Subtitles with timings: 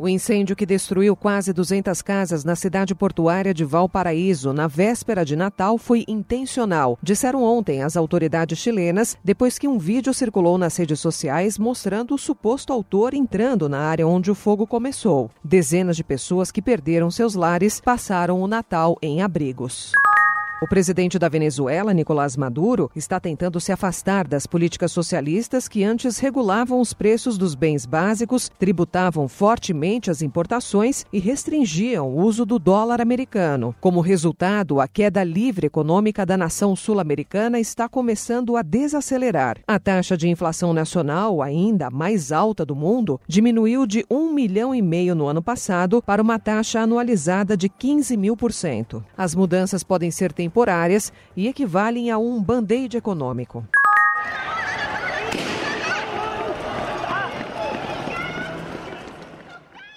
[0.00, 5.34] O incêndio que destruiu quase 200 casas na cidade portuária de Valparaíso na véspera de
[5.34, 11.00] Natal foi intencional, disseram ontem as autoridades chilenas, depois que um vídeo circulou nas redes
[11.00, 15.32] sociais mostrando o suposto autor entrando na área onde o fogo começou.
[15.42, 19.90] Dezenas de pessoas que perderam seus lares passaram o Natal em abrigos.
[20.60, 26.18] O presidente da Venezuela, Nicolás Maduro, está tentando se afastar das políticas socialistas que antes
[26.18, 32.58] regulavam os preços dos bens básicos, tributavam fortemente as importações e restringiam o uso do
[32.58, 33.72] dólar americano.
[33.80, 39.60] Como resultado, a queda livre econômica da nação sul-americana está começando a desacelerar.
[39.64, 44.82] A taxa de inflação nacional, ainda mais alta do mundo, diminuiu de 1 milhão e
[44.82, 49.04] meio no ano passado para uma taxa anualizada de 15 mil por cento.
[49.16, 53.62] As mudanças podem ser temporárias temporárias e equivalem a um band-aid econômico.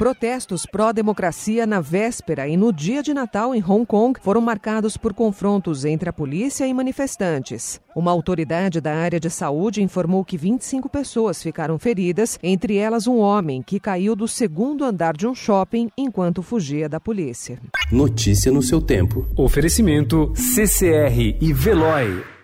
[0.00, 5.12] Protestos pró-democracia na véspera e no dia de Natal em Hong Kong foram marcados por
[5.12, 7.78] confrontos entre a polícia e manifestantes.
[7.94, 13.18] Uma autoridade da área de saúde informou que 25 pessoas ficaram feridas, entre elas um
[13.18, 17.58] homem que caiu do segundo andar de um shopping enquanto fugia da polícia.
[17.92, 19.26] Notícia no seu tempo.
[19.36, 22.39] Oferecimento CCR e Veloy.